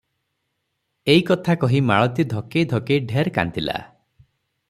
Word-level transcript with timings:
ଏଇ 1.15 1.17
କଥା 1.27 1.55
କହି 1.63 1.81
ସାରି 1.81 1.85
ମାଳତୀ 1.91 2.25
ଧକେଇ 2.33 2.67
ଧକେଇ 2.73 3.05
ଢେର 3.11 3.35
କାନ୍ଦିଲା। 3.39 3.79